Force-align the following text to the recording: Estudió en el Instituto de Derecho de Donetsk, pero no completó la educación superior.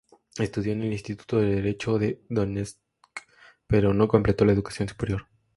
Estudió 0.39 0.73
en 0.73 0.81
el 0.81 0.93
Instituto 0.93 1.37
de 1.37 1.57
Derecho 1.57 1.99
de 1.99 2.23
Donetsk, 2.27 2.79
pero 3.67 3.93
no 3.93 4.07
completó 4.07 4.45
la 4.45 4.53
educación 4.53 4.89
superior. 4.89 5.27